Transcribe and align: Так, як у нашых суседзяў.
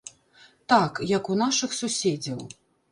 Так, 0.73 0.93
як 1.17 1.31
у 1.35 1.39
нашых 1.45 1.79
суседзяў. 1.83 2.39